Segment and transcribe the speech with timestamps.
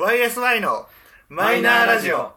[0.00, 0.86] YSY の
[1.28, 2.32] マイナーラジオ。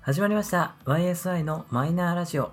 [0.00, 0.74] 始まりました。
[0.86, 2.50] YSI のマイナーラジオ。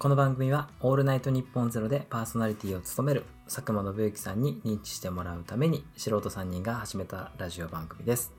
[0.00, 8.32] この番組は「オールナイトニッポンゼロでパーソナリティを務める佐久間信之さんに認知してもらうために素人3人が始めたラジオ番組です。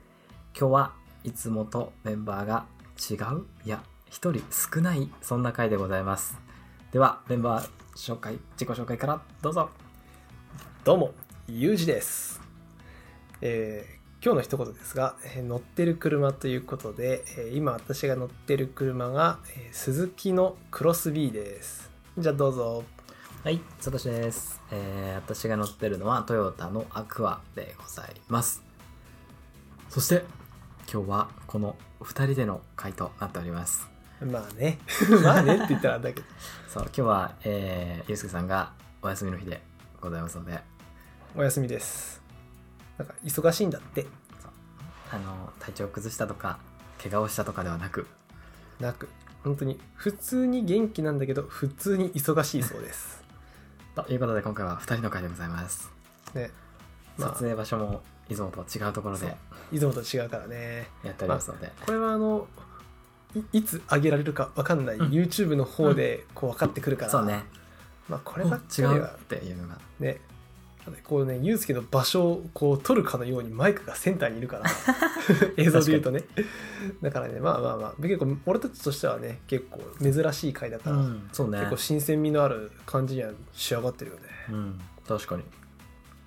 [0.54, 0.92] 今日は
[1.24, 2.66] いつもとメンバーが
[3.10, 3.46] 違う？
[3.64, 5.10] いや1人少ない？
[5.22, 6.38] そんな回でございます。
[6.92, 9.70] ではメンバー紹介自己紹介からどうぞ。
[10.84, 11.14] どうも、
[11.48, 12.42] ゆうじです。
[13.42, 21.92] えー今日の一言ですが、えー乗ってる車ということで、えー今私が乗ってる車が、えー鈴木のクロス B です。
[22.18, 22.84] じゃあどうぞ。
[23.44, 28.64] はい、サトシです、えー私が乗ってるのはトヨタのアクアでございます。
[29.88, 30.24] そして、
[30.92, 33.88] 今日はこの2人での回となっております。
[34.20, 34.80] まあね。
[35.24, 36.26] まあねって言ったらだけど。
[36.68, 39.62] そう、今日は、えー、ゆうすけさんがお休みの日で
[40.02, 40.60] ございますので、
[41.36, 42.22] お休みです。
[42.98, 44.06] なんか忙しいんだって。
[45.12, 46.58] あの、体調崩したとか、
[47.02, 48.08] 怪我をしたとかではなく、
[48.80, 49.10] なく、
[49.44, 53.22] 本当に普通に元気なんだけど、普通に忙しいそうです。
[53.96, 55.92] ということで今回は2人の回でございます。
[56.34, 56.52] ね。
[57.18, 59.36] まあ撮、影場所もいつもと違うところで
[59.72, 60.90] いつもと違うからね。
[61.04, 62.48] やっておりますので、これはあの
[63.36, 67.44] いいつ上げられるか分かんない、うん YouTube の方でこう分かってくるから、そうね、
[68.12, 70.20] まあ、こればっかりお違うはっていうのが、ね。
[71.04, 74.66] こうねユうスケの場所をこう撮るかのようにマイクがセンターにいるから。
[75.56, 76.24] 映像で言うとね。
[77.02, 78.02] だからねまあまあまあ。
[78.02, 81.60] 結構俺たちとしてはね結構珍しい回だから、うん、そうね。
[81.60, 81.70] 結。
[81.70, 84.24] 構新鮮味のある感じには仕上がってるよね。
[84.50, 85.44] うん、確かに。
[85.44, 85.48] ね。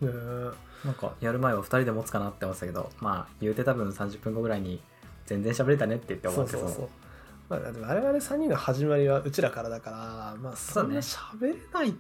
[0.03, 0.51] え
[0.85, 4.81] なんかやる前は2人で持つかなって思ってたけどまあ言うて多分30分後ぐらいに
[5.27, 6.89] 全然喋れたねって言って終わってそうそうそう
[7.49, 9.97] まあ、でも我々3人の始まりはうちらからだから
[10.41, 11.93] まあそんな喋れないっ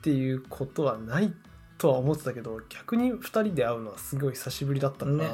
[0.00, 1.32] ていうことはない
[1.78, 5.28] とは思ってたけど逆に2人で会うのはすごい久しぶりだったから、ね。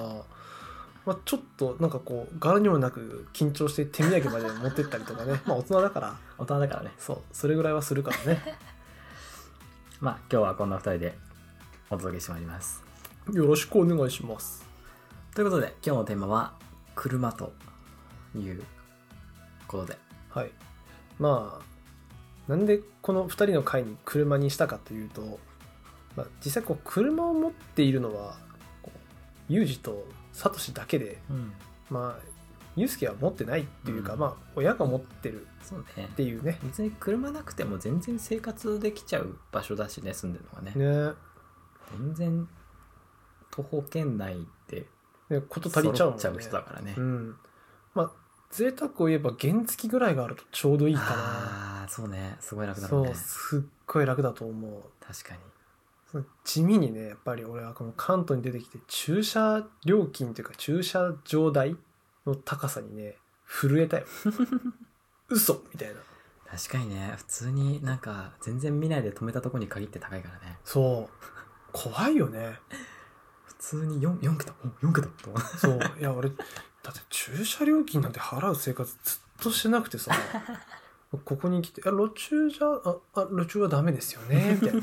[1.04, 5.40] まあ、ちょっとなんかこう柄にもなく緊張して手土産まで持ってったりとかね。
[5.46, 6.16] まあ大人だから。
[6.38, 6.92] 大人だからね。
[6.96, 7.18] そう。
[7.32, 8.58] それぐらいはするからね。
[10.00, 11.18] まあ今日はこんな2人で
[11.90, 12.82] お届けしてまいります。
[13.32, 14.64] よろしくお願いします。
[15.34, 16.54] ということで今日のテーマは
[16.94, 17.52] 車と
[18.36, 18.62] いう
[19.72, 19.98] ことで。
[20.30, 20.50] はい。
[21.18, 25.38] まあなんでこの2人の会に車にしたかというと、
[26.16, 28.36] まあ、実際こう車を持っているのは
[29.48, 31.52] ユージとサトシだけでうん。
[31.90, 32.32] まあ
[32.74, 34.20] ユースケは持ってないっていうか、うん。
[34.20, 35.46] まあ親が持ってる
[36.06, 36.58] っていうね。
[36.62, 40.72] 別に車なくても全然生活できちゃう場所だしね住んでるのがね。
[40.74, 41.12] ね。
[41.98, 42.48] 全然
[43.50, 44.86] 徒歩圏内で
[45.28, 46.22] ねこと足りちゃうもんね。
[46.22, 46.94] ちゃう人だからね。
[46.96, 47.28] うん。
[47.28, 47.41] まあ
[48.52, 52.36] 贅沢を言えば原付ぐらいがあるとちょうどいいかああそうね。
[52.38, 53.08] すごい楽なだろうね。
[53.08, 54.82] そうすっごい楽だと思う。
[55.04, 56.24] 確かに。
[56.44, 61.74] 地味にねやっぱり俺はこの関東に出てきて駐車料金というか駐車場代
[62.26, 64.04] の高さにね震えたよ。
[65.30, 65.94] 嘘みたいな。
[66.50, 70.58] 確かにね普通になんか全然見ないで止めたとこに限って高いからね。
[70.62, 71.26] そう。
[71.72, 72.60] 怖いよね。
[73.46, 74.52] 普通に 4, 4桁？
[74.62, 75.08] お4桁？
[75.08, 75.80] とそう。
[75.98, 76.30] いや俺
[76.82, 80.12] だって駐車料金なんて払う生活ずっとしてなくてさ。
[81.24, 84.82] ここに来て「あ路駐じゃああ路駐はダメですよね」 みたいな。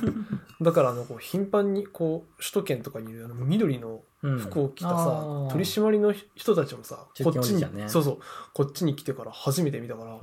[0.62, 4.38] だからあのこう頻繁にこう首都圏とかにいるあの緑のうん。
[4.38, 5.48] 服を着たさ、あー。
[5.50, 7.88] 取り締まりの人たちもさこっちに、ね。
[7.88, 8.20] そうそう
[8.54, 10.20] こっちに来てから初めて見たから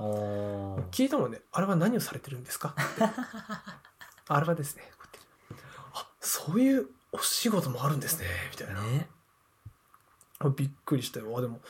[0.93, 3.03] 聞いたもんね「あれは何をされてるんですか?」って。
[4.29, 5.17] あれはですねこう
[5.55, 5.65] やって
[5.95, 9.09] あそういうお仕事もあるんですね」みたいな、ね。
[9.11, 9.16] あ
[10.57, 11.37] びっくりしたよ。
[11.37, 11.61] あでも、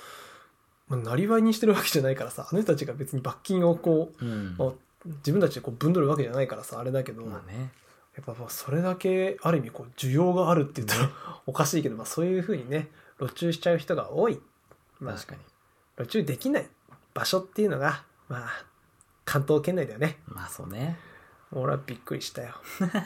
[0.88, 4.56] まあ、なりわいにしてるわけじゃないからさあの人たちが別に罰金をこう、うん。
[4.58, 4.72] まあ
[5.18, 7.70] 自分たちでこう分取るわけじゃないからさあれだけど、まあね。
[8.16, 11.10] やっぱまあそれだけある意味こう需要があるって言ったら
[11.46, 12.88] おかしいけど、まあ、そういうふうにね
[13.20, 14.40] 路駐しちゃう人が多い、
[14.98, 15.40] まあ、確かに。
[15.98, 16.66] 路駐できない
[17.14, 18.64] 場所っていうのがまあ
[19.24, 20.18] 関東圏内だよね。
[20.26, 20.98] まあそうね。
[21.52, 22.54] 俺はびっくりしたよ。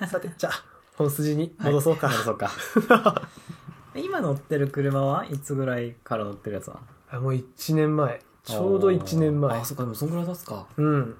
[0.08, 0.64] さてじゃあ
[0.96, 2.50] 本筋に戻そうか、はい戻そうか
[3.94, 8.20] 今乗ってる車はいつぐらいから乗ってるやつなのあもう1年前。
[8.44, 9.58] ちょうど1年前。
[9.58, 10.66] あそっかでもそんぐらい経つか。
[10.76, 11.16] うん。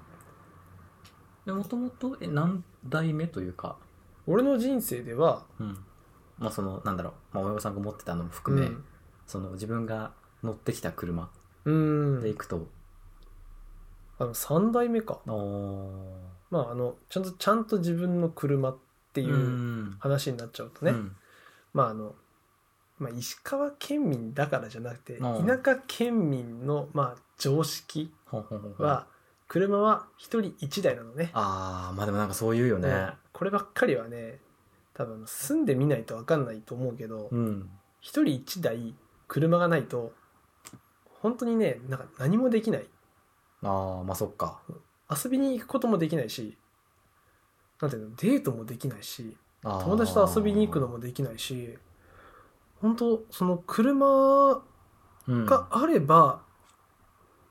[1.45, 3.77] でもともとえ何代目というか？
[4.27, 5.77] 俺の人生では、うん。
[6.37, 8.83] まあそのなんだろう、まあ、親御さんが持ってたのも含め、うん。
[9.27, 10.11] その自分が
[10.43, 11.29] 乗ってきた車
[11.65, 12.21] うん。
[12.21, 12.67] で行くと、
[14.17, 15.19] あの3代目か。
[15.27, 15.91] お
[16.49, 21.15] まああのちゃんとちゃんと自分の車ってていう話になっちゃうとね、うん。
[21.73, 22.15] まああの、
[23.01, 25.47] まあ、石川県民だからじゃなくてうん。
[25.47, 28.87] 田舎県民のまあ常識ほんほんほんほん。
[28.87, 29.07] は
[29.47, 31.31] 車は一人一台なのね。
[31.33, 33.13] ああまあでもなんかそう言うよね、うん。
[33.33, 34.37] こればっかりはね
[34.93, 37.69] 多分住んでみないと分かんないと思うけど、うん。
[38.01, 38.93] 一人一台
[39.27, 40.13] 車がないと
[41.21, 42.85] 本当にねなんか何もできない。
[43.63, 44.61] ああまあそっか。
[45.09, 46.55] 遊びに行くこともできないし
[47.81, 51.77] なんていうのデートもできないし友友達と遊びに行くのもできないし
[52.81, 54.61] 本当その車
[55.27, 56.41] があれば、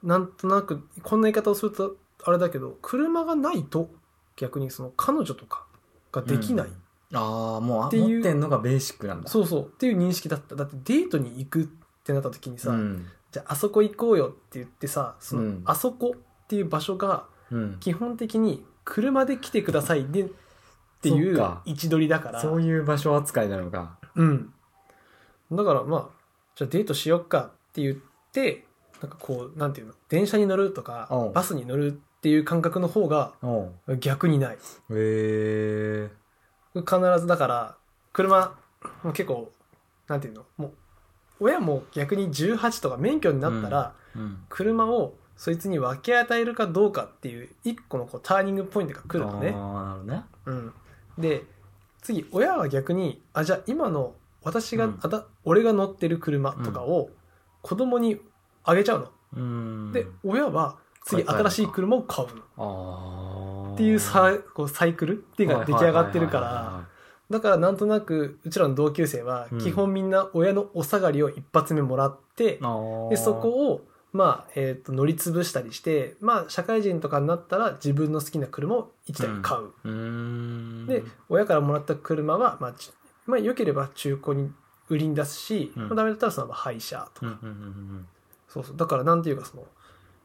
[0.03, 3.91] なんとなくこんな言い方をするとあれだけど車がないと
[4.37, 5.67] 逆にその彼女とか
[6.13, 6.69] ができない、
[7.15, 9.29] ああもうあっていう持ってんのがベーシックなんだ。
[9.29, 10.57] そうそうっていう認識だった。
[10.57, 11.67] だってデートに行くっ
[12.05, 13.07] てなった時にさ、うん。
[13.31, 15.63] じゃああそこ行こうよって言ってさその、うん。
[15.65, 17.77] あそこっていう場所がうん。
[17.81, 20.29] 基本的に車で来てくださいでっ
[21.03, 22.41] ていう位置取りだから。
[22.41, 23.99] そういう場所扱いなのか。
[24.17, 24.53] うん。
[25.53, 26.09] だからまあ、
[26.55, 27.95] じゃあデートしよっかって言っ
[28.33, 28.65] て、
[29.03, 31.31] なんかこう、なんていうの、電車に乗るとかう。
[31.31, 33.97] ん、バスに乗るっていう感覚の方がおう。
[33.99, 34.55] 逆にない。
[34.55, 34.59] へ
[34.91, 36.11] え
[36.75, 37.77] 必ずだから、
[38.13, 38.57] 車、
[39.03, 39.51] もう結構、
[40.07, 40.73] なんていうの、もう、
[41.41, 49.55] 親も逆に18とか免許になったら、うん車をそいつに分け与えるかどうかっていう一個のこうターニングポイントが来るのね。
[49.57, 50.73] ああなるほどね。
[51.17, 51.45] うん、で
[52.03, 54.99] 次親は逆にあじゃあ今の私が、うん。
[55.03, 57.11] あた俺が乗ってる車とかを
[57.63, 58.21] 子供に
[58.65, 59.93] あげちゃうの、うん。
[59.93, 62.29] で親は次新しい車を買う
[62.59, 63.73] の。
[63.75, 66.87] っていうさこうサイクルっていうか出来上がってるから。
[67.31, 69.59] だからなんとなくうちらの同級生はうん。
[69.61, 72.59] 基本みんな親のお下がりを一発目もらって、
[73.11, 80.87] でそこをまあ、えー、と乗り潰したりしてまあ社会人とかになったら自分の好きな車を1台買う、うーん。
[80.87, 82.91] で親からもらった車は、まあ、ち
[83.27, 84.53] まあ良ければ中古に
[84.89, 85.83] 売りに出すし、うん。
[85.89, 88.09] まあ、ダメだったらそのまま廃車とか、うんうんうん
[88.49, 88.77] そうそう。
[88.77, 89.65] だからなんていうかその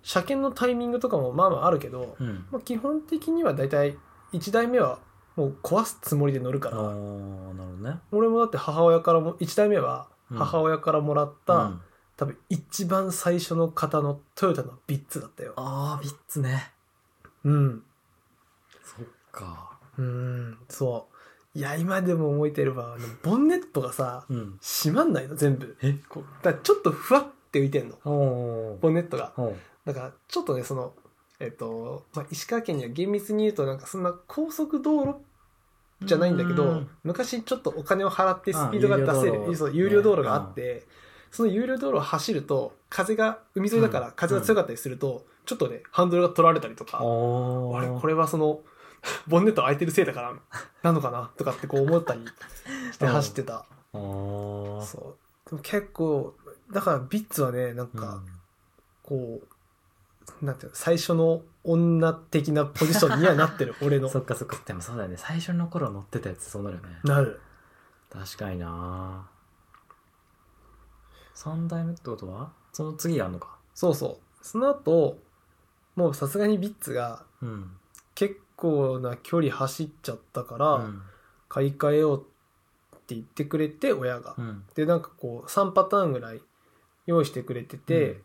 [0.01, 2.27] 車検のタイミングとかもまあまああるけど、うん。
[2.27, 3.97] うんまあ、基本的には大体
[4.33, 4.99] 1台目は
[5.35, 7.99] もう壊すつもりで乗るから、ああなるほどね。
[8.11, 11.81] 俺もだって母親からも1台目は母親からもらった、うん。
[12.17, 15.53] 多分一番最初の型のトヨタのビッツだったよ。
[15.57, 16.71] ああビッツね。
[17.43, 17.83] うん。
[18.83, 19.77] そっか。
[19.97, 21.14] うんそう
[21.55, 22.95] いや今でも覚えてるわ。
[22.95, 24.59] あのボンネットがさうん。
[24.61, 25.77] 閉まんないの全部。
[25.81, 25.95] え？
[26.09, 27.95] こうだからちょっとふわって浮いてんの。
[28.05, 29.33] おボンネットが。
[29.37, 29.55] お
[29.85, 30.93] だからちょっとねその
[31.39, 35.15] えっと、まあ、石川県には厳密に言うとなんかそんな高速道路
[36.03, 40.35] じゃないんだけど昔ちょっとお金を払ってスピードが出せあ有料道路るそう有料道路が。
[40.35, 40.83] あって、
[41.31, 48.59] その有料道路を走ると風が海沿いだから風が強かったりすると、ちょっとねハンドルが取られたりとか、おあれこれはその
[49.27, 50.33] ボンネット開いてるせいだから
[50.83, 51.31] なのかな？
[51.37, 52.25] とかってこう思ったり
[52.91, 55.49] して走ってた、おそう。
[55.49, 56.35] でも結構
[56.71, 58.21] だからビッツはねなんか、
[59.03, 59.41] こ
[60.41, 64.09] うなんていうの最初の女的なポジションにはなってる 俺の。
[64.09, 64.57] そっかそっか。
[64.65, 65.17] でもそうだよね。
[65.17, 66.99] 最初の頃乗ってたやつそうなるよね。
[67.03, 67.39] なる。
[68.09, 69.27] 確かにな。
[71.35, 72.51] 3代目ってことは？
[72.71, 73.57] その次あんのか。
[73.73, 74.45] そうそう。
[74.45, 75.19] その後
[75.95, 77.61] もうさすがにビッツがうん。
[77.61, 77.84] 結
[78.55, 81.01] 構な距離走っちゃったから、うん。
[81.47, 82.25] 買い替えよう
[82.95, 84.63] って言ってくれて親が、うん。
[84.75, 86.41] でなんかこう3パターンぐらい
[87.05, 88.21] 用意してくれてて、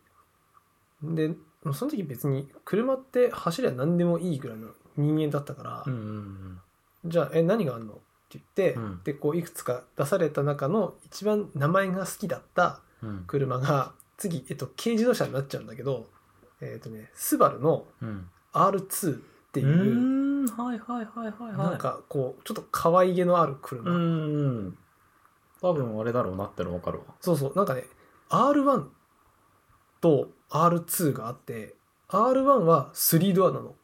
[1.02, 1.34] で
[1.72, 6.60] その時別に車って走りゃ何でもいいぐらいの人間だったから、うんうん
[7.06, 8.02] じゃあえ何があんのって
[8.32, 9.00] 言って、うん。
[9.04, 13.24] でこういくつか出された中の一番名前が好きだったうん。
[13.26, 16.08] 車が次、えっと、軽自動車になっちゃうんだけど
[16.60, 18.28] えっ、とねスバルのうん。
[18.52, 19.18] R2 っ
[19.52, 21.56] てういう、ーんはいはいはいはいはい。
[21.56, 24.78] なんかこうちょっと可愛げのある車、うん
[25.62, 27.04] 多分あれだろうなっての分かるわ。
[27.20, 27.84] そうそうなんかね
[28.30, 28.86] R1
[30.00, 31.74] と R2 があって
[32.08, 33.74] R1 は3ドアなの。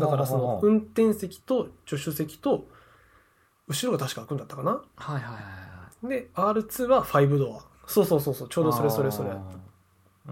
[0.00, 2.68] だからその運転席と助手席と
[3.66, 4.70] 後ろが確か開くんだったかな。
[4.70, 5.40] はいはいはいは
[6.04, 6.08] い。
[6.08, 7.64] で R2 は5ドア。
[7.86, 9.30] そうそうそうそうちょうどそれそれそれ。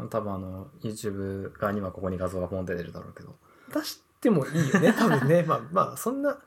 [0.09, 3.35] 多分あの YouTube 側にはここに画像がポンって出るだろうけど。
[3.75, 5.43] 出してもいいよね多分ね。
[5.43, 6.39] まあまあそんな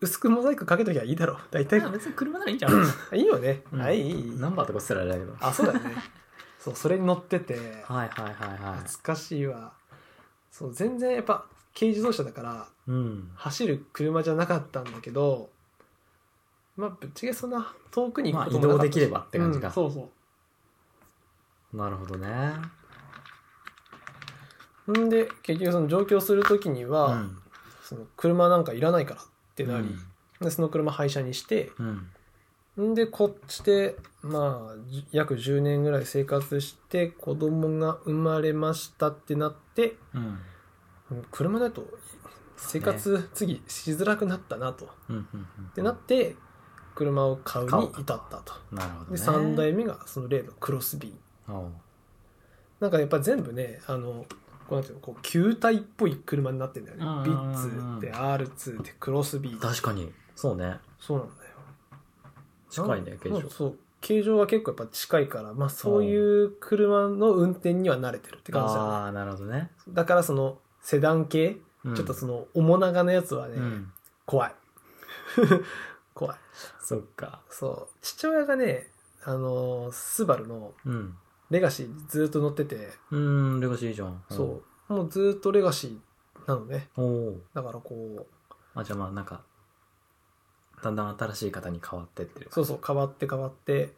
[0.00, 1.38] 薄くモザイクかけときゃいいだろう。
[1.50, 1.80] 大体。
[1.90, 2.72] 別に車ならいいんじゃん
[3.16, 3.20] い？
[3.22, 4.00] いよね、うんはい。
[4.00, 5.34] いいいいナンバーとかしたらあれだけど。
[5.40, 5.94] あそうだよね。
[6.58, 7.54] そうそれに乗ってて。
[7.86, 8.78] はいはいはいはい。
[8.78, 9.72] 懐かしいわ。
[10.50, 13.30] そう全然やっぱ軽自動車だからうん。
[13.34, 15.50] 走る車じゃなかったんだけど
[16.76, 19.68] まあぶっちゃけそんな遠くに行くこともまあなかったし移動できればって感じか。
[19.68, 20.10] うんそうそ
[21.74, 21.76] う。
[21.76, 22.54] なるほどね
[24.92, 27.38] んで結局その上京する時には、うん。
[27.82, 29.24] その車なんかいらないからっ
[29.54, 29.98] てなり、うん。
[30.40, 31.70] でその車廃車にして
[32.76, 32.90] うん。
[32.90, 40.22] んでこっちでまあじ約10年ぐらい生活して子供が生まれましたってなってうん。
[41.10, 41.86] うん車だと
[42.56, 44.88] 生活次しづらくなったなと。
[45.08, 45.16] うん。
[45.16, 45.26] うん。
[45.32, 45.66] うん。
[45.66, 46.34] ってなって
[46.96, 48.54] 車を買うに至ったと。
[48.72, 49.18] で、なるほどね。
[49.18, 50.98] 3代目がその例のクロス。
[51.48, 51.72] おう。
[52.80, 54.26] なんかやっぱ全部ね、あの、
[54.68, 57.24] こうなんていうの、こう、球体っぽい車になってんだよねうん。
[57.24, 59.56] ビッツで R2 でクロス B。
[59.60, 61.50] 確かにそうねそうなんだよ。
[62.68, 63.78] 近いね形状うんそう。
[64.00, 68.92] 形状が結構やっぱ近いから、まあそういう車の運転には慣れてるって感じだよね。
[68.92, 73.92] ああなるほどね、だからそのセダン系、うんちょっとその面長のやつはね、うん
[74.26, 74.54] 怖い。
[76.14, 76.36] 怖い。
[76.80, 77.98] そっかそう。
[78.02, 78.90] 父親がね、
[79.24, 81.16] あのースバルのうん
[81.50, 84.22] レガシーずっと乗ってて、うんレガシーいいじゃん。
[84.30, 84.92] そう。
[84.92, 86.88] もうずっとレガシーなのね。
[86.96, 89.42] おおだからこう、あじゃあまあなんか
[90.82, 93.92] だんだん新しい方に変わってってるそうそう、変わって変わって、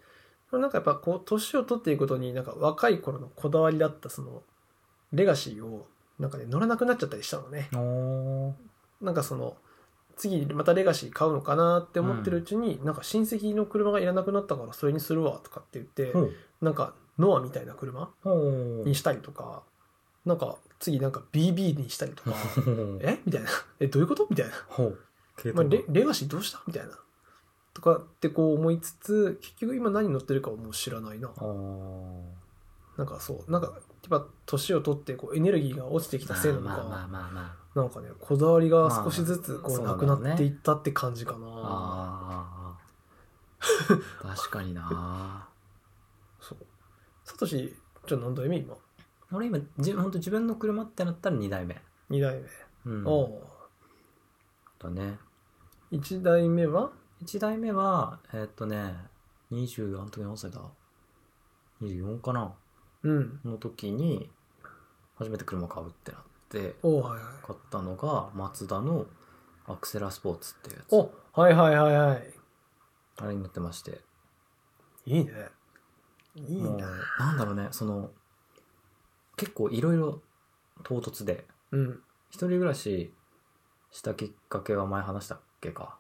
[0.53, 4.43] なんかやっぱこう、年を取っていくことに、なんか若い頃のこだわりだったその、
[5.13, 5.87] レガシーを、
[6.19, 7.69] なんかね、乗らなくなっちゃったりしたのね。
[7.75, 8.55] おお
[9.01, 9.57] なんかその、
[10.17, 16.35] 次またレガシー買うのかなって思ってるうちに、なんか親戚の車がいらなくなったからそれにするわとかって言って、ほう。
[16.63, 18.11] なんかノアみたいな車
[18.85, 19.63] にしたりとか、
[20.25, 22.35] なんか次なんか BB にしたりとか、
[23.01, 23.21] え？
[23.25, 23.49] みたいな。
[23.81, 24.27] え、どういうこと？
[24.31, 24.53] みたいな。
[25.55, 26.63] まあ、統レレガシーどうした？
[26.67, 26.91] みたいな。
[27.75, 31.31] とかってこう思いつつ、結局今何乗ってるかはもう知らないな。
[32.97, 37.09] なんかそう、なんか、やっぱ年を取ってこうエネルギーが落ちてきたせいなのか、
[37.75, 42.77] なんかね、こだわりが少しずつこうまあなくなっていったって感じかな。
[44.23, 45.49] 確かにな。
[46.41, 46.59] そう。
[47.29, 48.75] サトシ、じゃあ何代目今
[49.31, 51.77] 俺今じ本当自分の車ってなったら2代目
[52.11, 52.49] ?2 代目。
[52.87, 53.47] うんおお
[54.79, 55.19] だね
[55.93, 55.97] う。
[55.97, 56.91] 1代目は
[57.23, 58.95] ？1代目はえーっとね
[59.53, 60.63] 20あの時何歳だ
[61.83, 62.55] ？24かな？
[63.03, 63.41] うん。
[63.45, 64.31] の時に
[65.17, 67.47] 初めて車買うってなっておはいはい。
[67.47, 69.05] 買ったのがマツダの
[69.67, 72.33] アクセラスポーツっていうやつおはいはいはいはい。
[73.19, 74.01] あれに乗ってまして
[75.05, 75.33] いいね。
[76.47, 76.87] いいな。
[77.19, 78.11] なんだろうねその
[79.37, 80.21] 結構いろいろ
[80.83, 82.01] 唐突でうん。
[82.31, 83.13] 一人暮らし
[83.91, 85.99] したきっかけは前話したっけか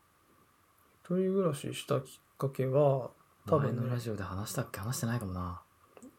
[1.05, 3.11] 一人暮らししたきっかけは、
[3.47, 5.63] 多前分ねのラジオで話したっけ話してないかもな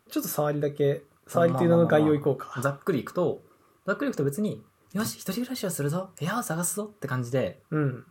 [0.10, 2.60] ちょっと触りだけ、触りという名の概要いこうか。
[2.62, 3.44] ざっくりいくと
[3.86, 8.06] ざっくりいくと別によし一人暮らしをするぞ部屋を探すぞって感じでうん。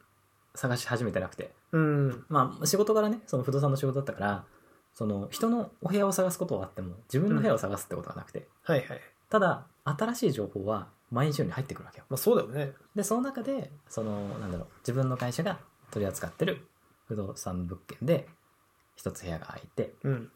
[0.54, 2.24] 探し始めてなくてうん。
[2.28, 4.44] まあ仕事からねその不動産の仕事だったから
[4.98, 9.00] その人のお部屋を探すことはあっても自分の部屋を探すってことはなくて、はいはい。
[9.30, 12.72] ただ新しい情報は毎日のように入ってくるわけよまあそうだよね。
[12.96, 15.60] でその中でそのなんだろう自分の会社が
[15.92, 16.66] 取り扱ってる
[17.06, 18.26] 不動産物件で
[18.96, 20.30] 一つ部屋が空いてうん。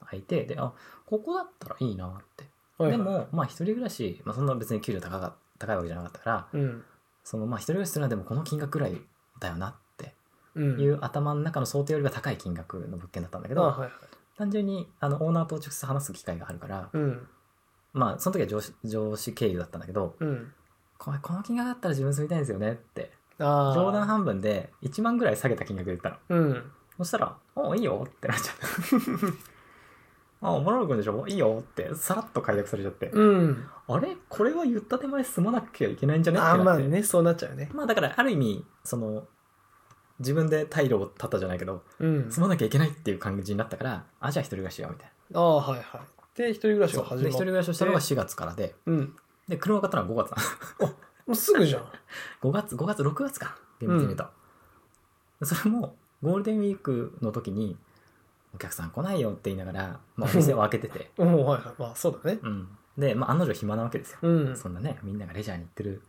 [0.00, 0.72] 空いてであ
[1.06, 2.44] ここだったらいいなって
[2.76, 6.84] はいはいで、もまあ一人暮らし、まあ、そんな別に給料高か高いわけじゃなかったからうん。
[7.22, 9.00] そのまあ一人暮らしするのはでもこの金額くらい
[9.38, 10.16] だよなって
[10.56, 10.80] うん。
[10.80, 13.90] いう頭の中の想定よりは高い金額の物件だったんだけど、あはいはい。
[14.38, 17.26] 単純にあのオーナーと直接話す機会があるから、うん。
[17.92, 20.52] まあその時は上司上司経由だったんだけどうん。
[20.98, 23.74] これこの金額だったら自分住みたいんですよねってああ。
[23.74, 26.72] 冗談半分で1万ぐらい下げた金額で言ったのうん。
[26.98, 28.56] そしたら「おいいよ」ってなっちゃっ
[30.40, 31.26] た あおもろくんでしょ？
[31.26, 33.64] いいよってさらっと解約されちゃって、うん。
[33.88, 34.16] あれ？
[34.28, 36.38] これは言った手前済まなきゃいけないんじゃね？
[36.38, 37.70] ってああ、なってまあね、そうなっちゃうよね。
[37.74, 39.26] まあだからある意味その
[40.18, 42.30] 自分で退路を断ったじゃないけどうん。
[42.30, 46.38] 済まなきゃいけないっていう感じになったからあじゃあ一人暮らししようみたいああ、はいはい。
[46.38, 47.28] で、一人暮らしなが始まって。
[47.28, 49.16] 一人暮らしをしたのが4月からでうん。
[49.48, 50.36] で車を買ったのは5月
[50.80, 50.94] なの
[51.28, 51.82] もうすぐじゃん。
[52.42, 57.76] 5月5月6月か厳密に言うと、それもゴールデンウィークの時に
[58.54, 61.74] お客さん来ないよって言いながら、まあ、お店を開けてて、 うん、はいはい。
[61.78, 62.40] まあそうだね。
[62.42, 64.56] うん、で、まあ、案の定暇なわけですよ、うん。
[64.56, 66.02] そんなねみんながレジャーに行ってる、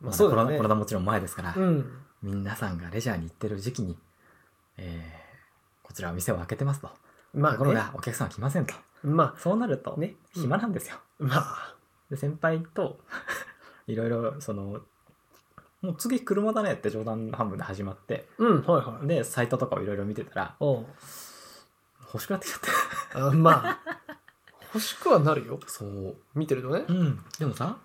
[0.00, 1.98] まあねコロナもちろん前ですから、うん。
[2.22, 3.96] 皆さんがレジャーに行ってる時期に、
[4.78, 5.22] えー
[5.92, 6.88] こちらは店を開けてますと、
[7.34, 8.72] まあ、ところね、がお客さんは来ませんと。
[9.02, 10.14] まそうなると、ね。
[10.32, 11.74] 暇なんですよ、あ、まあ、
[12.08, 12.98] で先輩と
[13.86, 14.80] いろいろその
[15.82, 19.06] もう次車だねって冗談半分で始まってうん、はいはい。
[19.06, 20.86] でサイトとかをいろいろ見てたら欲
[22.20, 22.68] しくなってきちゃって。
[23.18, 23.80] あまあ、
[24.72, 25.60] 欲しくはなるよ。
[25.66, 26.16] そう。
[26.34, 26.86] 見てるとね。
[26.88, 26.92] う。
[26.92, 27.22] ん。
[27.38, 27.76] でもさ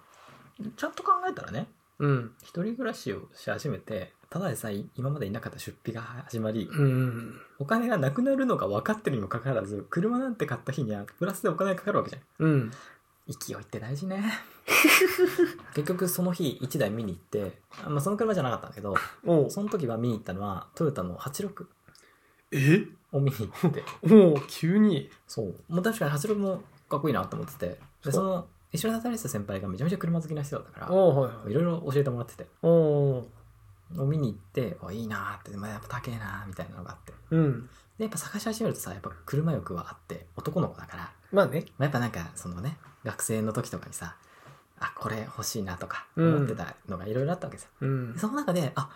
[0.77, 1.67] ちゃんと考えたらね
[1.99, 2.35] うん。
[2.41, 7.39] 一人暮らしをし始めてただでさえ今までいなかった出費が始まりうん。
[7.59, 12.45] お金がなくなるのが分かってるにもかかわらず車なんて買った日にはプラスでお金がかかるわけじゃん。
[12.45, 12.71] うん。
[13.27, 14.23] 勢いって大事ね。
[15.75, 18.95] 結局その日1台見に行ってあ、まあ、その車じゃなかったんだけど
[19.49, 21.65] その時は見に行ったのはトヨタの86
[22.51, 22.85] え？
[23.11, 23.83] を見に行って。
[24.13, 25.09] おう急に。
[25.25, 25.55] そう。
[25.69, 27.79] もう確かに86もかっこいいなと思ってて。
[28.03, 32.47] でその一緒に働いてた先輩がめちゃめちゃ車好きな人だったからはいろいろ教えてもらってて
[33.97, 37.13] を見に行って、あいいなーって、まあ、やっぱ高えなーみたいなのがあって。
[37.31, 37.69] うん。
[37.97, 41.65] で、やっぱ探し始めるとさ、やっぱ車欲はあって、男の子だから、まあね。
[41.77, 44.15] まあ、やっぱなんか、そのね、学生の時とかにさ、
[44.79, 47.69] あ、これ欲しいなとか、うん思ってたのがいろいろあったわけですよ。
[47.81, 48.19] うんで。
[48.19, 48.89] その中で、あ、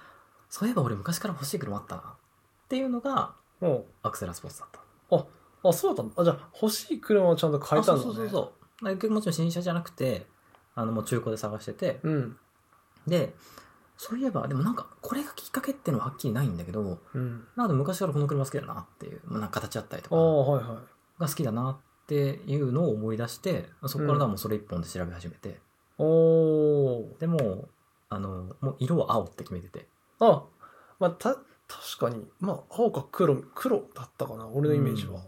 [0.49, 2.01] そういえば俺昔から欲しい車あったな。
[2.01, 4.81] っていうのが、おアクセラスポーツだった。
[5.63, 6.21] あ、そうだった。
[6.21, 7.99] あ、じゃあ、欲しい車をちゃんと変えたんだね。
[7.99, 8.85] あそうそうそうそう。
[8.85, 10.25] 結局もちろん新車じゃなくて、
[10.73, 12.37] あの、もう中古で探してて、うん。
[13.07, 13.33] で、
[14.03, 17.45] そういえば、でもなんか、これがきっかけっていうのははっきりないんだけど、うん。
[17.55, 21.21] なんか昔からこの車好きだなっていう、まあ、なんか形あったりとああ、か、はいはい。
[21.21, 25.59] が好きだなっていうのを思い出して、そこからだもうそれ一本で調べ始めて、
[25.99, 27.19] おー。
[27.19, 27.69] でも、
[28.09, 29.87] あの、もう色は青って決めてて、
[30.19, 30.45] あ、
[30.99, 31.43] まあ、た、確
[31.99, 35.19] かに、まあ、青か黒、黒だったかな、俺のイメージは。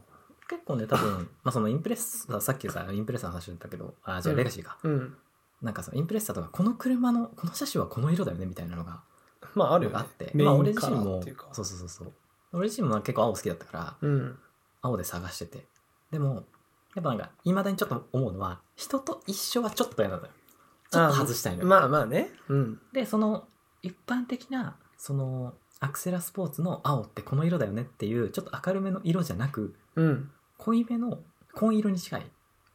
[0.49, 4.79] 結構ね、多分、まあそのインプレッサ、さっきさ、インプレッサの話だったけど、あ、じゃあうんレガシーか。
[4.83, 5.17] うん。
[5.63, 9.01] なんかさ、インプレッサとか、この車の、この車種はこの色だよね、みたいなのが
[9.55, 9.97] まあ、あるよね。
[9.97, 12.13] あって、まあ俺自身もそうそうそうそう。
[12.53, 14.39] 俺自身も結構青好きだったから、うん。
[14.81, 15.65] 青で探してて。
[16.11, 16.43] でも、
[16.95, 20.29] やっぱなんか、未だにちょっと思うのは、人と一緒はちょっと嫌なのよ。
[20.91, 21.67] ちょっと外したいのよ。
[21.67, 22.29] まあまあね。
[22.49, 22.79] うん。
[22.91, 23.47] で、その、
[23.81, 30.31] 一般的な、その、アクセラスポーツの青ってこの色だよねっていう、ちょっと明るめの色じゃなく、うん。
[30.57, 31.19] 濃いめの、
[31.53, 32.31] 紺色に近い、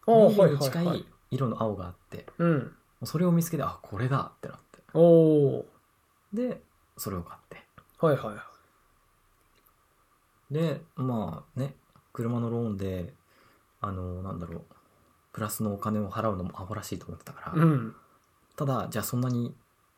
[0.06, 1.06] おー、はいネイビーに近い。
[1.30, 2.74] 色の青があって、うん。
[3.04, 4.78] それを見つけて、あ、これだってなって。
[4.94, 5.64] おー。
[6.32, 6.60] で、
[6.96, 7.62] それを買って。
[8.00, 8.32] はいはいは
[10.50, 10.54] い。
[10.54, 11.74] で、まあね、
[12.12, 13.12] 車のローンで、
[13.80, 14.62] あの、なんだろう、
[15.32, 17.94] プラスのお金を払うのもアホらしいと思ってたから、うん。
[18.56, 19.54] ただ、じゃあそんなに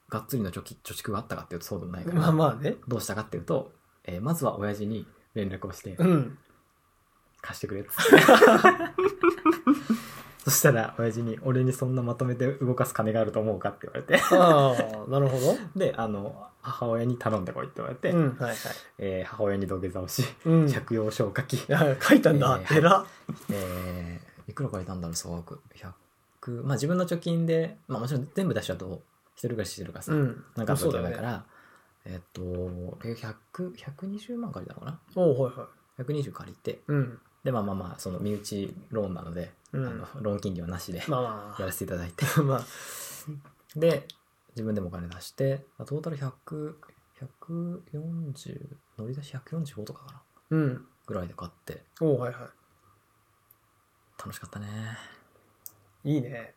[0.09, 2.77] がっつりの貯金貯蓄があったかっていうとそうでもないから、まあまあね。
[2.89, 3.73] どうしたかっていうと、
[4.05, 6.39] えーまずは親父に連絡をして、うん。
[7.41, 8.17] 貸してくれっつって。
[10.45, 15.57] そしたら、親父に、俺にそんなまとめて動かす金があると思うかって言われて、ああ、なるほど。
[15.79, 18.57] で、あの、母親に頼んでこいって言われて、うん、はいはい。
[18.99, 20.69] えー母親に土下座をし、うん。
[20.69, 22.59] い借用書を書き、や、 書いたんだ。
[22.63, 23.05] えーえら。
[23.51, 25.61] えーいくら借りたんだろう、総額
[26.43, 29.03] ？100、まあ自分の貯金で、まあもちろん全部出しちゃうと、
[29.35, 30.45] 一人暮らししてるからさ、うん。
[30.57, 31.11] なんかあるわけそうだよね。
[31.11, 31.45] ないから、
[32.07, 35.01] えっと、100、120万借りたのかな？
[35.15, 36.03] おうはいはい。
[36.03, 37.21] 120借りて、うん。
[37.45, 42.43] で、まあまあまあ、その身内ローンなので、うんあのローン金利はなしでまあまやらせていただいて、あ。
[42.43, 42.65] まあ。
[43.77, 44.07] で、
[44.51, 46.75] 自分でもお金出して、トータル100、
[47.47, 50.87] 140、乗り出し145とかかなうん。
[51.07, 52.51] ぐらいで買って、おうはいは
[54.19, 54.99] 楽しかったね。
[56.05, 56.15] い。
[56.15, 56.55] いいね。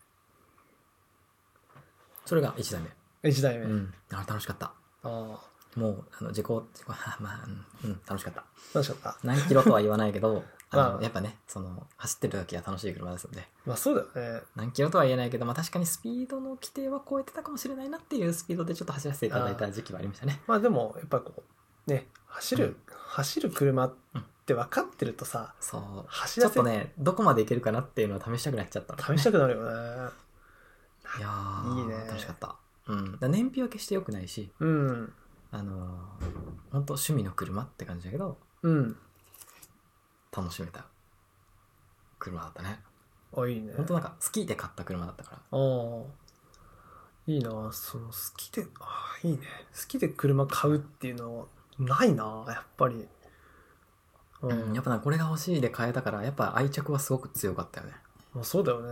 [2.26, 3.30] それが1台目。
[3.30, 3.65] 一代目。
[3.65, 3.93] あうん。
[4.12, 4.74] あれ楽しかった。
[5.04, 5.54] あ。
[5.76, 7.46] もう、あの、事故、事故、 まあ、
[7.84, 8.46] うん、うん、楽しかった。
[8.74, 9.17] 楽しかった。
[9.24, 10.43] 何キロとは言わないけど、
[10.77, 14.41] まあやっぱね、その、走ってる時は楽しい車ですので、まあそうだよね。
[14.55, 20.41] 何キロとは言えないけど、まあ確かにスピードの規定は超えてたかもしれないなっていうスピードでちょっと走らせていただいた時期はありましたね。
[20.47, 21.43] まあでも、やっぱこ
[21.88, 22.75] う、ね、走る、うん
[23.13, 23.93] 走る車っ
[24.47, 25.81] て分かってるとさ、そう。
[26.07, 29.69] 走らせちょっとね、どこまでいけるかなっていうのを試したくなっちゃったね試したくなるよね。
[31.19, 32.55] いやーいいね楽しかった。
[32.88, 33.17] うん。
[33.21, 35.13] 燃費は決して良くないし、うん。
[35.51, 35.88] あのー、
[36.71, 38.97] 本当趣味の車って感じだけど、うん。
[40.36, 40.86] 楽しめた
[42.19, 42.80] 車だったね。
[43.36, 43.74] あ、いいね。
[43.76, 45.38] 本当なんか好きで買った車だったから。
[45.38, 46.24] ああ。
[47.26, 49.39] いいなその好きで、ああ、いいね。
[49.80, 51.46] 好きで車買うっていうのは
[51.80, 53.08] ないなやっぱり。
[54.41, 57.93] ううん、やっぱなこれが欲しいで買えたから、やっぱ愛着はすごく強かったよね。
[58.34, 58.89] まあそうだよね。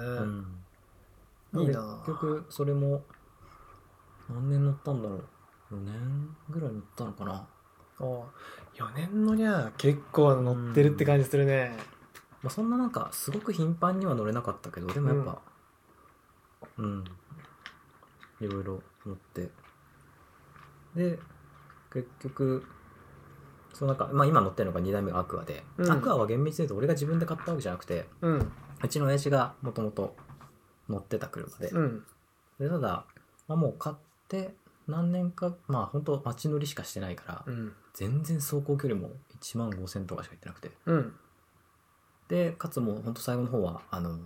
[1.53, 1.63] うん。
[1.63, 3.03] いいな結局、それも、
[4.29, 5.25] 何年乗ったんだろう。
[5.73, 7.47] 4年ぐらい乗ったのかな。
[8.01, 11.71] ああ4年のにゃ結構乗ってるって感じするね。
[12.41, 15.41] まあ、そんななんか、すごく頻繁には乗れなかったけど、でもやっぱ、
[16.77, 17.03] うん、
[18.39, 19.49] いろいろ乗って。
[20.95, 21.19] で、
[21.93, 22.65] 結局、
[23.73, 28.51] そうなんか、まあ今乗ってるのが2代目がアクアで、うんアクアは厳密に言うと俺が自分で買ったわけじゃなくて、うん。
[28.83, 30.15] うちの親父がもともと
[30.89, 32.03] 乗ってた車で、うん。
[32.59, 33.05] でただ、
[33.47, 33.95] まあ、もう買っ
[34.27, 34.55] て
[34.87, 37.73] 何年か、まあ本当街乗りしかしてないから、うん。
[37.93, 41.13] 全然走行距離も1万5000とかしか行ってなくて、うん。
[42.27, 44.17] でかつもう本当最後の方はあの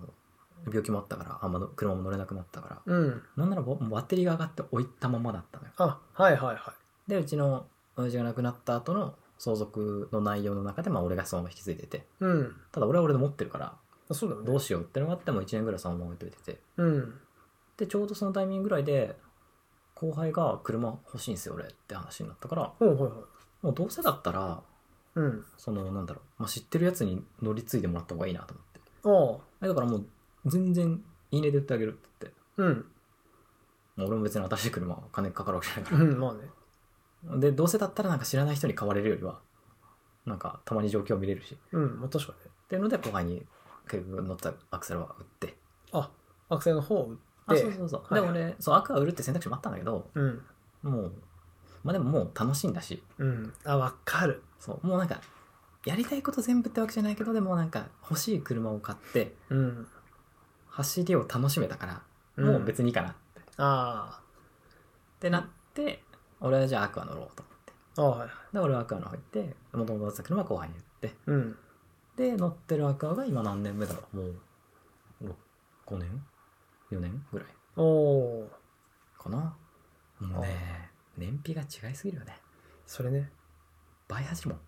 [0.67, 3.23] 病気もあったからあんまの車も乗れなくなったからうん。
[3.36, 6.73] なんならバッテリーが上がって置いたままだったのよあ、はいはいは
[7.08, 7.65] でうちの
[7.97, 12.01] 親父が亡くなった後の相続の内容の中でまあ俺がそのまま引き継いでてい。
[12.19, 12.56] うん。
[12.71, 13.73] ただ俺は俺で持ってるから
[14.10, 14.47] あそうだよね。
[14.47, 17.13] どうしようってのがあっても1年ぐらいそのまま置いといててうん。
[17.78, 19.17] でちょうどそのタイミングぐらいで
[19.95, 23.23] 後輩が車欲しいんですよ俺って話になったからほうほいほい。
[23.65, 24.62] もうどうせだったら
[25.15, 25.45] うん。
[25.58, 29.65] そのなんだろう、まあ、知ってるやつに乗り継いでもらった方がいいなと思ってああ。
[29.65, 30.06] えだからもう
[30.45, 31.01] 全然
[31.32, 32.86] いいねで売ってあげるって言ってうん。
[33.95, 36.34] もう俺も別に新しい車は金かかるわけじゃないかうらん、まあ
[37.34, 37.39] ね。
[37.39, 39.39] で、どうせだったらなんか知らない人に買われるよりは、
[40.25, 41.58] なんかたまに状況を見れるし。
[41.71, 42.51] うん、まあ確かにね。
[42.65, 43.45] っていうので、後輩に
[43.89, 45.58] 結局乗ったアクセルは売って。
[45.91, 46.12] あ、
[46.49, 47.62] アクセルの方を打あ、って。
[47.63, 48.13] そうそうそう。
[48.13, 50.41] はいで、俺、そう、アクア売るって選択肢もあったんだけど、うん。
[50.84, 51.13] もう、
[51.85, 53.53] まあでももう楽しいんだし、うん。
[53.63, 54.41] あ、わかる。
[54.59, 55.21] そう、もうなんか、
[55.85, 59.87] やりたいこと全部ってわけじゃないけど、でもなんか欲しい車を買って、うん。
[60.67, 62.01] 走りを楽しめたか
[62.37, 63.17] ら、もう別にいいかなって。
[63.57, 66.03] あってなって、
[66.41, 67.73] 俺はじゃあアクア乗ろうと思って。
[67.97, 68.01] あ。
[68.01, 68.29] あはい。
[68.51, 71.57] で、俺はアクアの方行って、もともと乗ってた車は後輩に言って、うん。
[72.15, 74.35] で、乗ってるアクアが今何年目だろうもう、
[75.27, 75.35] ろ
[75.85, 76.25] 5年
[76.89, 79.23] ?4 年ぐらいおおー。
[79.23, 79.55] かな
[80.19, 82.38] もうね、燃費が違いすぎるよね。
[82.86, 83.32] それね。
[84.08, 84.60] 倍走るもん。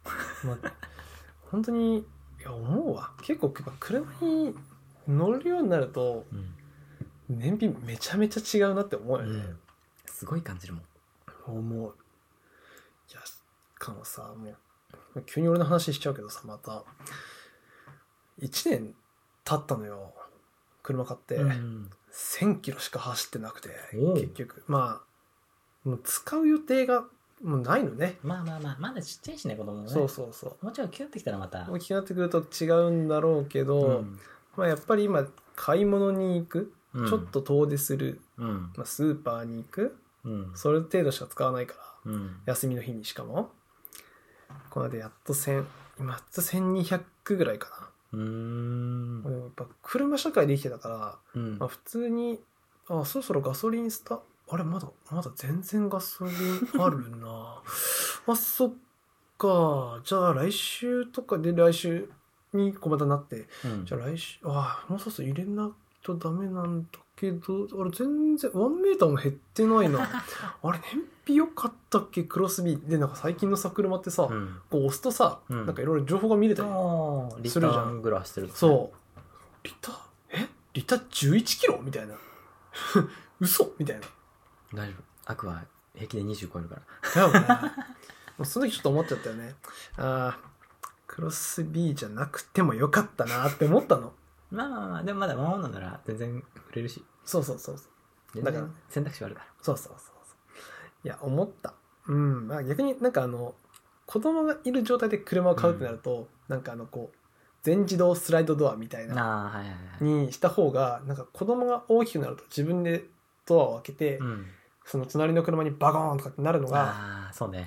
[0.48, 0.74] まあ、
[1.52, 2.04] 本当に、い
[2.44, 3.12] や、思うわ。
[3.22, 4.56] 結構、車に
[5.08, 6.54] 乗るようになると、うん。
[7.30, 9.44] 燃費めちゃめちゃ違うなって思うよね。
[10.06, 10.84] すごい感じるもん。
[11.46, 11.96] 思う。
[13.12, 13.36] いや、し
[13.76, 14.56] かもさ、も
[15.16, 16.84] う、急に俺の話しちゃうけどさ、また、
[18.40, 18.96] 1年
[19.44, 20.14] 経ったのよ。
[20.84, 21.90] 車買って、うん。
[22.12, 24.64] 1000キロしか走ってなくて、結局。
[24.68, 25.07] まあ、
[25.88, 27.06] もう使う予定が
[27.42, 28.18] もうないのね。
[28.24, 29.90] まあまあまあ、まだちっちゃいしね、子供もね。
[29.90, 30.66] そうそうそう。
[30.66, 31.68] もうちょい大きくなってきたらまた。
[31.70, 34.20] 大きくなってくると違うんだろうけど、うん
[34.56, 38.72] まあやっぱり今、買い物に行く、うんちょっと遠出する、うん。
[38.76, 40.52] まあ、スーパーに行く、うん。
[40.56, 42.42] それ程度しか使わないから、うん。
[42.46, 43.52] 休みの日にしかも。
[44.72, 45.66] この間やっと1000、
[46.00, 49.30] 今やっと1200ぐらいかうーんな。。
[49.30, 52.40] でもやっぱ車社会で生きてたから、うんまあ、普通に、
[52.90, 57.62] あ、そろそろガソリンスタ、あれまだ、まだ全然ガソリンあるな。
[58.28, 58.74] あ、そっ
[59.38, 60.00] か。
[60.04, 62.10] じゃあ来週とかで来週
[62.54, 70.00] にこうまたなって、うんじゃあ来週、あもうそろそろ入れないとダメなんだけど、あれ全然、ワンメーターも減ってないな。
[70.64, 72.24] あれ燃費良かったっけ？
[72.24, 72.88] クロスビー。
[72.88, 74.62] で、なんか最近のさ、車ってさ、うん。
[74.70, 76.64] こう押すとさ、うんなんかいろいろ情報が見れた
[77.42, 77.50] り。
[77.50, 78.50] するじゃんぐらいしてる。
[78.54, 79.18] そう。
[79.64, 79.92] リタ、
[80.30, 80.48] え？
[80.74, 81.80] リタ11キロ？
[81.84, 82.16] みたいな。
[83.42, 83.74] 嘘？
[83.78, 84.08] みたいな。
[84.74, 85.04] 大丈夫。
[85.32, 86.82] アクア平気で20超えるから。
[87.14, 87.72] だよね。
[88.38, 89.56] もうその時ちょっと思っちゃったよね。
[89.98, 90.50] ああ、
[91.08, 94.14] クロス B じゃなくてもよかったなって思ったの。
[94.52, 97.04] まあまあまあ、でもまだワンオンなんなら全然売れるし。
[97.26, 97.88] そうそうそうそう。
[98.36, 99.48] 全だから然選択肢はあるから。
[99.62, 100.18] そうそうそうそう。
[101.04, 101.74] いや、思った。
[102.08, 102.48] うん。
[102.48, 103.56] まあ逆になんかあの、
[104.06, 107.18] 子供がいる状態で車を買うってなると、なんかあのこう、
[107.64, 109.64] 全自動スライドドアみたいな。
[110.00, 113.06] にした方が、なんか子供が大きくなると自分で
[113.46, 114.46] ドアを開けて、うん。
[114.88, 117.18] その隣の車にバゴーンとかってなるのが。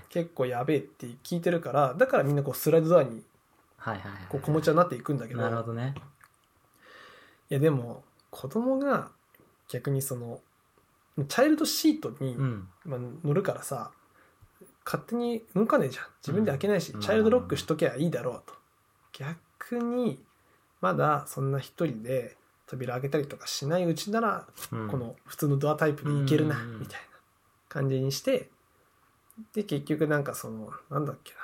[0.09, 3.23] 結構やべえって聞いてるから、だからみんなこうスライドドアに
[4.29, 5.95] 子持ちはなっていくんだけど、なるほどね。
[7.51, 9.11] いやでも子供が
[9.69, 10.41] 逆にその
[11.29, 12.69] チャイルドシートに、うん。
[12.85, 13.91] まあ、乗るからさ
[14.85, 16.05] 勝手に動かねえじゃん。
[16.23, 17.01] 自分で開けないし、うん。
[17.01, 18.55] チャイルドロックしときゃいいだろうと。
[19.13, 20.19] 逆に
[20.81, 24.89] まだそんな一人で扉開けたりとかしないうちなら、うん。
[24.89, 26.81] この普通のドアタイプでいけるな、うん。
[26.81, 27.10] みたいな
[27.71, 28.51] 感じにして
[29.55, 31.39] で結局なんかそのなんだっけな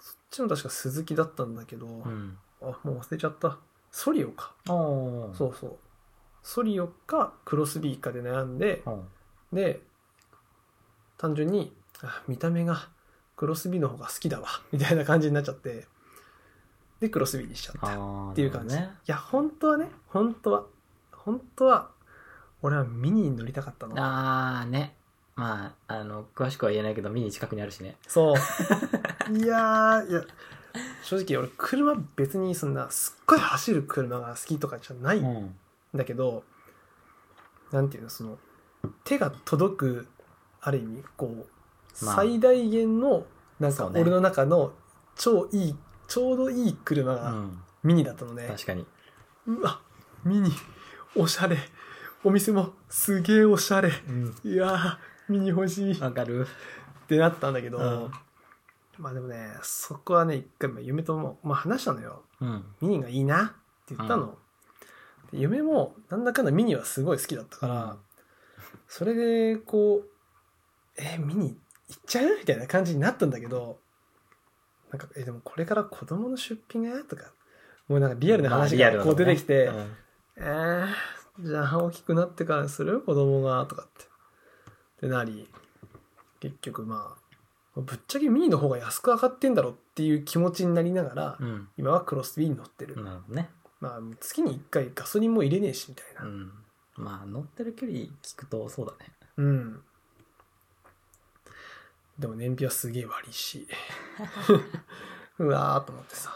[0.00, 2.38] そっちも確か鈴木だったんだけど、うん。
[2.62, 3.58] あもう忘れちゃった
[3.90, 4.54] ソリオか。
[4.66, 5.76] そうそう
[6.42, 9.08] ソリオかクロスビーかで悩んでうん。
[9.52, 9.82] で
[11.18, 12.88] 単純にあ見た目が
[13.36, 15.86] クロスビーの方が好きだわみたいな感じになっちゃって
[17.00, 17.88] でクロスビーにしちゃった。
[18.30, 20.64] っていう感じ、なるほいや本当はね本当は
[21.12, 21.90] 本当は
[22.62, 23.98] 俺はミニに乗りたかったの。
[23.98, 24.94] ああ、ね。
[25.34, 27.96] まあ、あの、詳しくは言えないけど、ミニ近くにあるしね。
[28.06, 28.36] そう
[29.36, 30.24] いやーいや
[31.02, 35.56] 正直俺車別にそんなすっごい走る車が好きとかじゃないんん。
[35.94, 36.44] だけど、
[37.70, 38.38] なんていうのその
[39.04, 40.06] 手が届く
[40.60, 43.26] ある意味こう、まあ最大限の
[43.60, 44.72] なんか俺の中の
[45.16, 45.76] 超いい
[46.08, 47.62] ちょうどいい車うがん。
[47.82, 48.86] ミニだったのね、確かに。
[49.46, 49.80] うわ
[50.24, 50.50] ミニ
[51.16, 51.56] おしゃれ
[52.24, 53.90] お店もすげえおしゃれ。
[54.08, 54.34] うん。
[54.44, 54.96] いやー
[55.28, 55.92] ミニ欲しい。
[55.92, 56.46] っわかる。
[57.08, 58.12] てなったんだけど、うん。
[58.98, 62.22] まあでもねそこはね一回まあ夢とも、まあ、話したのよ。
[62.40, 62.64] うん。
[62.80, 63.48] ミニがいいなっ
[63.86, 64.38] て言ったの、
[65.32, 67.98] で夢もなんだかんだミニはすごい好きだったから、うん。
[68.86, 70.06] それでこう
[70.96, 71.56] えミニ
[71.88, 72.38] 行っちゃう？
[72.38, 73.78] みたいな感じになったんだけど
[74.90, 77.02] なんかえでもこれから子供の出費が？
[77.02, 77.32] とか
[77.88, 79.96] もうなんかリアルな話がこう出てきて、うん。
[80.36, 80.86] えー、
[81.40, 83.00] じゃあ大きくなってからにする？
[83.00, 85.48] 子供がとかってってなり
[86.40, 87.16] 結局ま
[87.76, 91.68] あぶっちゃけミニの方が安く上がってんだろっていう気持ちになりながら、うん。
[91.78, 92.96] 今はクロスビーに乗ってる、
[93.28, 93.48] ね。
[93.80, 96.52] まあ月に1回ガソリンも入れねえしみたいなうん。
[96.96, 99.12] まあ、乗ってる距離聞くとそうだね。
[99.38, 99.82] うん、
[102.18, 103.66] でも燃費はすげえ悪いし
[105.38, 106.30] うわーと思ってさ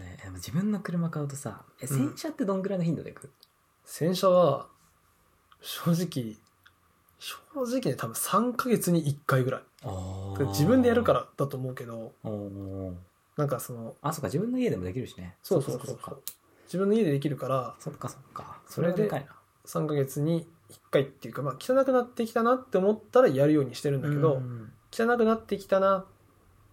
[0.00, 3.30] ねでも自分の車買うとさえ洗車ってどんぐらいの頻度で行く、
[3.84, 4.66] 洗車は
[5.60, 6.36] 正直
[7.18, 9.62] 正直ね多分3ヶ月に1回ぐらい。
[9.84, 12.12] あ自分でやるからだと思うけど
[13.36, 15.36] なんかそのあそっか自分の家でもできるしね。
[15.42, 15.98] そうそうそう。
[16.02, 16.22] そう
[16.64, 18.60] 自分の家でできるからそっかそっか。
[18.66, 19.36] そそれでれでかいな。
[19.66, 26.04] 3ヶ月に1回っていうか、まあ、汚くなってきたなって思ったらやるようにしてるんだけど、うん汚くなってきたな。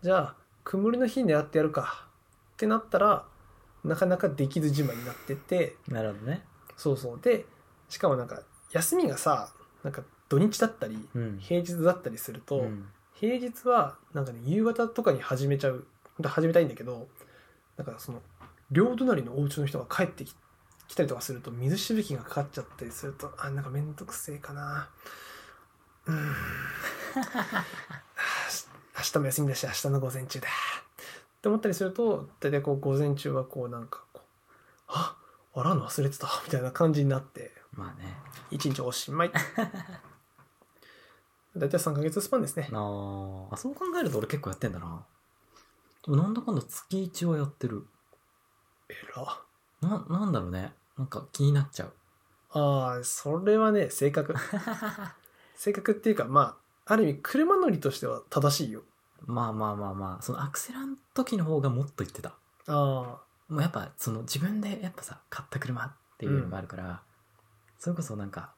[0.02, 2.07] じゃあ曇りの日にやってやるか
[2.58, 3.24] ってなったら
[3.84, 6.44] なかなかできずじまいになっててなるほどね。
[6.76, 7.20] そうそう。
[7.22, 7.46] で
[7.88, 8.42] しかもなんか
[8.72, 9.50] 休みがさ
[9.84, 11.38] なんか土日だったりうん。
[11.40, 12.88] 平日だったりすると、うん。
[13.14, 15.86] 平日はなんかね夕方とかに始めちゃう
[16.24, 17.08] 始めたいんだけど
[17.78, 18.24] だからその
[18.72, 20.34] 両隣のお家の人が帰ってき
[20.88, 24.90] 来たりとかすると水しぶきがかかっちゃったりするとあなんかめんどくせえかな。
[26.08, 26.18] うーん。
[28.98, 30.48] 明日も休みだし明日の午前中だ
[31.38, 34.26] って思ったりすると大体こう午前中はこうなんかこう
[34.88, 35.16] あ
[35.54, 36.28] 洗うの忘れてた？
[36.46, 38.16] みたいな感じになってまあね。
[38.52, 39.32] 一日おしまい。
[41.56, 42.70] 大体3ヶ月スパンですね。
[42.72, 43.54] あー。
[43.54, 45.06] あそう考えると俺結構やってんだな。
[46.06, 47.88] でもなんだかんだ月1はやってる。
[48.90, 49.42] えら。
[49.82, 50.74] ななんだろうね。
[50.98, 51.94] なんか気になっちゃう。
[52.52, 54.34] ああ、それはね、性格。
[55.56, 58.84] 性格っていうか、まあ、ある意味、車乗りとしては正しいよ。
[59.26, 62.36] まあまあまあまあそのアクセラの時の方がもっと言ってた。
[62.68, 67.02] あもうやっぱその自分でやっぱさ買った車っていうのがあるから、
[67.80, 68.54] それこそなんか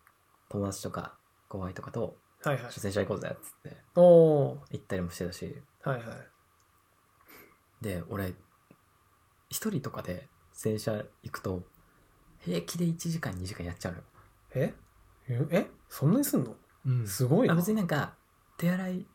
[0.50, 1.18] 友達とか
[1.48, 2.66] 後輩とかとあ、はいはい。
[2.66, 5.56] 初戦車行こうぜっつっておお行ったりもしてたし。
[5.84, 6.06] はいはい。
[7.82, 8.34] で俺
[9.50, 10.94] 一人とかで洗車
[11.24, 11.64] 行くと
[12.40, 14.04] 平気で1時間2時間やっちゃうのよ、
[14.56, 14.74] え？
[15.28, 15.48] え？
[15.52, 15.68] え？
[15.88, 16.56] そんなにすんの？
[16.86, 17.08] うん。
[17.08, 17.54] すごいな。
[17.54, 18.16] あ別になんか
[18.58, 19.06] 手洗い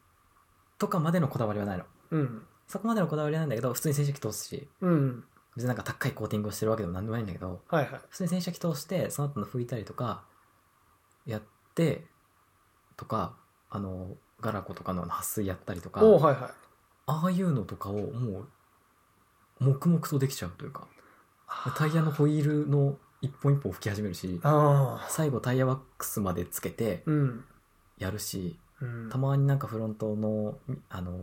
[0.78, 2.42] とかまでのこだわりはないのうん。
[2.66, 5.24] そこまでのこだわりはないんだけど普通に洗車機通すしうん。
[5.56, 8.00] 別になんか高いコーティングをしてるわけでもなんでもないんだけどはいはい。
[8.08, 10.24] 普通に洗車機通してその後の拭いたりとか
[11.26, 11.42] やっ
[11.74, 12.04] て
[12.96, 13.36] とか
[13.70, 14.08] あの
[14.40, 16.50] ガラコとかの撥水やったりとかおおはいはい。
[17.06, 18.48] ああいうのとかをもう
[19.60, 20.86] 黙々とできちゃうというか
[21.76, 25.06] タイヤのホイールの一本一本拭き始めるしああ。
[25.08, 27.44] 最後タイヤワックスまでつけてうん。
[27.98, 29.10] やるしうん。
[29.10, 31.18] たまになんかフロントのあの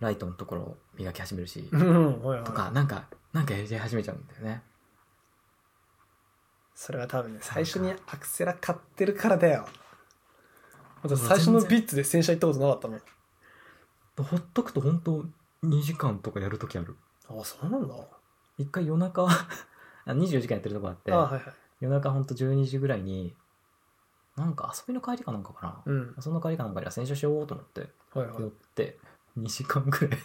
[0.00, 2.44] ライトのところ磨き始めるしうん、はいはい。
[2.44, 4.62] とかなんかなんかやり始めちゃうんだよね
[6.74, 9.66] それは多分ね、最初にアクセラ買ってるからだよ。
[11.08, 13.00] 最初のビッツで洗車行ったことなかったもん。
[14.22, 15.24] ほっとくと本当
[15.64, 16.96] 2時間とかやるときある
[17.28, 17.94] ああ、そうなんだ。
[18.58, 19.48] 一回夜中 あ
[20.06, 21.42] 24時間やってるとこあってはいはい。
[21.80, 23.34] 夜中ほんと12時ぐらいに
[24.36, 26.14] なんか遊びの帰りかなんかかな、うん。
[26.20, 28.98] その帰りかなんかに洗車しようと思ってはいは寄って
[29.38, 30.18] 2時間ぐらい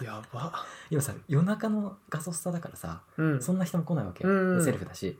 [0.00, 0.04] い。
[0.04, 0.52] やば。
[0.90, 3.42] 今さ夜中のガソスタだからさうん。
[3.42, 5.18] そんな人も来ないわけよ、うんセルフだし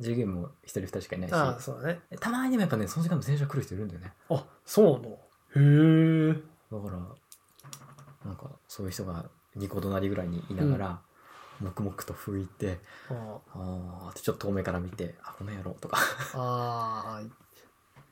[0.00, 2.00] 従業員も1人2人しかいないしああ、そうだね。
[2.20, 5.08] たまにでもやっぱねその時間も洗車来る人いるんだよねあ、そうなんだ。
[5.08, 5.14] へ
[5.56, 6.32] え。
[6.70, 6.98] だから
[8.24, 9.24] なんかそういう人が
[9.56, 11.02] 2個隣ぐらいにいながら、
[11.60, 12.78] 黙々と拭いて
[13.10, 15.98] あああってちょっと遠目から見てあこの野郎とか
[16.34, 17.30] あー。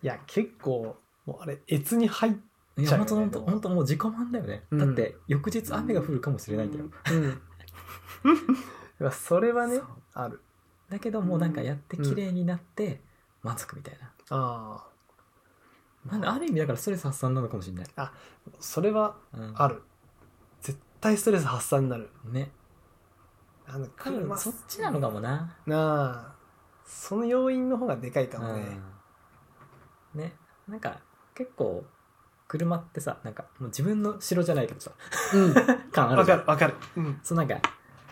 [0.03, 7.25] いや、結構、もうあれ、越に入っちゃうよねいや本当本当本当もう自己満だよね、うんだって翌日雨が降るかもしれないんだよ、うん。
[9.01, 10.43] いやそれはねそう、ある。
[10.91, 13.03] だけどもうなんかやって綺麗になって
[13.43, 14.87] 満足みたいな、あ
[16.05, 18.13] なんである意味だからストレス発散なのかもしれない、あ。
[18.61, 19.83] それはうん、ある。
[20.61, 22.11] 絶対ストレス発散になる。
[22.25, 22.53] ね
[23.67, 26.37] あの、多分そっちなのかもななあ。
[26.85, 28.61] その要因の方がでかいかもね。
[28.61, 28.83] うん、
[30.16, 30.33] ね
[30.68, 31.00] なんか
[31.35, 31.85] 結構
[32.48, 34.92] 車ってさなんかもう自分の城じゃないけどさ
[35.35, 35.55] うん。
[35.92, 36.74] 感あるじゃんわかる、わかる。
[36.96, 37.20] うん。
[37.22, 37.61] そうなんか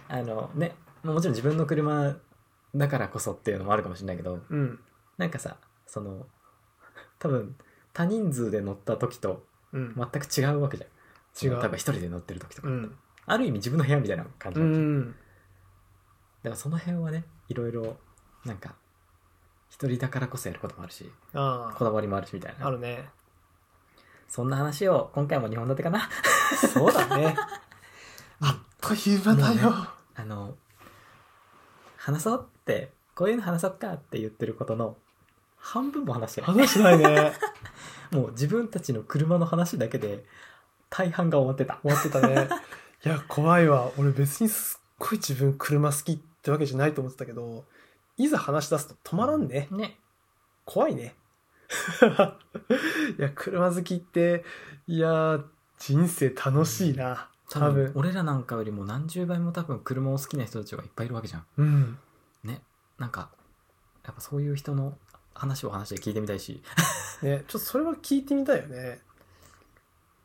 [0.08, 2.16] あのねまあもちろん自分の車
[2.74, 4.80] だからこそっていうのもあるかもしれないけどうん。
[5.16, 6.26] なんかさその
[7.18, 7.56] 多分
[7.92, 9.94] 多人数で乗った時とうん。
[9.94, 12.96] 全く違うわけじゃん違うその多分一人で乗ってる時とか、うん。
[13.26, 15.06] ある意味自分の部屋みたいな感じうなわけん。
[15.10, 17.96] だからその辺はねいろいろ
[18.44, 18.74] なんか
[19.74, 22.62] 一人だからこそやることもあるしあこだわりもあるしみたいあ。
[22.62, 23.08] あなるね。
[24.28, 26.08] そんな話を今回も2本立てかな
[26.72, 27.34] そうだね。
[28.38, 29.74] あっという間だよ。
[30.14, 30.54] あの
[31.96, 34.96] 話そうってこういうの話そうかって言ってることの
[35.56, 37.32] 半分も話してない話しないね。
[38.12, 40.24] もう自分たちの車の話だけで
[40.88, 42.48] 大半が終わってた終わってたね。
[43.04, 43.90] いや、怖いわ。
[43.98, 47.64] 俺別にすっごい自分車好きってわけじゃないと思ってたけど、
[48.16, 49.68] いざ話し出すと止まらんね。
[49.70, 49.98] ね
[50.64, 51.14] 怖いね。
[53.18, 54.44] いや、車好きって、
[54.86, 55.44] いやー、
[55.78, 57.28] 人生楽しいな。
[57.50, 57.92] 多分。
[57.94, 61.98] 俺らなんかよりも何十倍も多分車を好きな人たちがいっぱいいるわけじゃんうん。
[62.42, 62.62] ね
[62.98, 63.30] なんか
[64.04, 64.96] やっぱそういう人の
[65.34, 66.62] 話を話で聞いてみたいし
[67.22, 69.00] ね、ちょっとそれは聞いてみたいよね。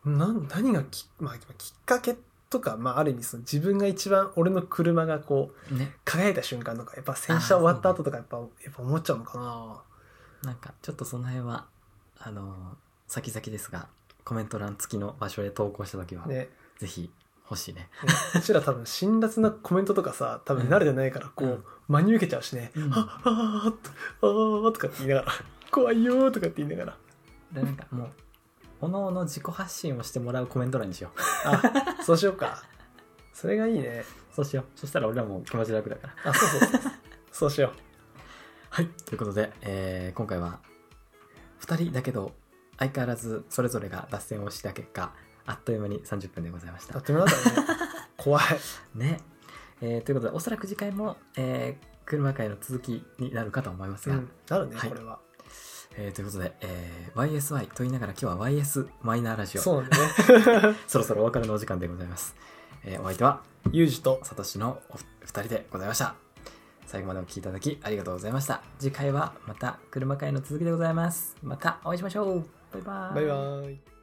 [0.06, 2.18] なん、何がき、まあ、きっかけ
[2.50, 9.84] とか、まあ、ある意味その自分が一番俺の車がこう、ね輝いた瞬間とか、やっぱ洗車終わった後とか、やっぱ、やっぱ思っちゃうのかな。
[10.50, 11.68] なんかちょっとその辺は
[12.18, 12.56] あのー
[13.08, 13.88] 先々ですが
[14.24, 16.50] コメント欄付きの場所へ投稿した時は、ね。
[16.78, 17.10] ぜひ
[17.50, 17.90] 欲しいねね
[18.36, 22.72] うちら多分辛辣なコメントとかさ、多分慣れてないから、こう、うん真に受けちゃうしね。
[22.76, 23.90] うんはっはーっと、
[24.22, 25.34] あーとかって言いながら、
[25.72, 26.98] 怖いよーとかって言いながら。
[27.52, 28.10] でなんかもう
[28.82, 31.62] おのおの自己発信をしてもらうコメント欄にしようあ、
[32.04, 32.64] そうしようか。
[33.34, 34.04] それがいいね。
[34.34, 36.92] そうしようそしたら俺らも気持ち楽だからあ、そうそうそう。
[37.32, 37.72] そうしよ
[38.70, 40.60] はいということで、えー今回は
[41.62, 42.32] 2人だけど
[42.78, 45.14] 相変わらずそれぞれが脱線をした結果
[45.46, 46.88] あっという間に30分でございましう。
[46.92, 47.68] あたっという間だったね。
[48.18, 48.44] 怖い。
[48.96, 49.20] ね、
[49.82, 54.32] えーということでおそらく次回も、えー車会の続きになるかと思いますが、うん。
[54.50, 55.20] なるね、はいこれは。
[56.02, 59.62] えーということで、えー YSY と言いながら今日は YS マイナーラジオ。
[59.62, 59.98] そうなんだ
[60.70, 60.76] ね。
[60.88, 62.36] そろそろお別れのお時間でございます、
[62.86, 66.16] えーお相手はユージと、サトシのお二人でございました。
[66.88, 68.64] 最後までお聞きいただきありがとうございました。
[68.80, 71.36] 次回はまた車会の続きでございます。
[71.44, 72.46] またお会いしましょう。
[72.72, 73.99] バイバーバイバーイ。